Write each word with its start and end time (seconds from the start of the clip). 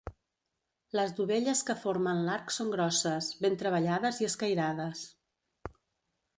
Les 0.99 1.11
dovelles 1.19 1.61
que 1.67 1.75
formen 1.83 2.23
l'arc 2.29 2.55
són 2.57 2.73
grosses, 2.77 3.29
ben 3.47 3.61
treballades 3.65 4.25
i 4.25 4.31
escairades. 4.33 5.07